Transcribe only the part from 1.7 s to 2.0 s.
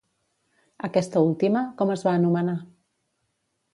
com